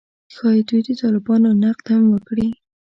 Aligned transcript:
ښايي 0.33 0.61
دوی 0.69 0.81
د 0.87 0.89
طالبانو 1.01 1.49
نقد 1.63 1.85
هم 1.93 2.03
وکړي 2.13 2.49